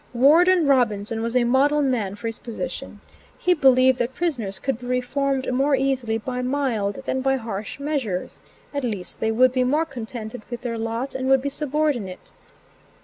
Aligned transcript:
Warden 0.13 0.65
Robinson 0.65 1.21
was 1.21 1.35
a 1.35 1.43
model 1.43 1.83
man 1.83 2.15
for 2.15 2.25
his 2.27 2.39
position. 2.39 3.01
He 3.37 3.53
believed 3.53 3.99
that 3.99 4.15
prisoners 4.15 4.57
could 4.57 4.79
be 4.79 4.87
reformed 4.87 5.53
more 5.53 5.75
easily 5.75 6.17
by 6.17 6.41
mild 6.41 7.03
than 7.05 7.21
by 7.21 7.35
harsh 7.35 7.79
measures 7.79 8.41
at 8.73 8.83
least 8.83 9.19
they 9.19 9.29
would 9.31 9.53
be 9.53 9.63
more 9.63 9.85
contented 9.85 10.41
with 10.49 10.61
their 10.61 10.79
lot 10.79 11.13
and 11.13 11.29
would 11.29 11.43
be 11.43 11.49
subordinate. 11.49 12.31